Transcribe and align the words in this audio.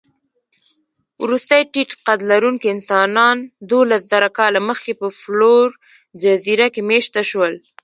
وروستي 1.23 1.61
ټيټقدلرونکي 1.73 2.67
انسانان 2.75 3.37
دوولسزره 3.69 4.29
کاله 4.37 4.59
مخکې 4.69 4.91
په 5.01 5.07
فلور 5.19 5.67
جزیره 6.21 6.67
کې 6.73 6.81
مېشته 6.89 7.21
شول. 7.29 7.53